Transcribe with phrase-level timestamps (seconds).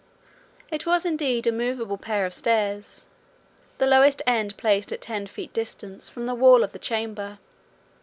[0.71, 3.05] It was indeed a moveable pair of stairs,
[3.77, 7.37] the lowest end placed at ten feet distance from the wall of the chamber.